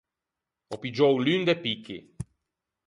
Ò 0.73 0.75
piggiou 0.81 1.15
l’un 1.23 1.41
de 1.47 1.55
picchi. 1.63 1.97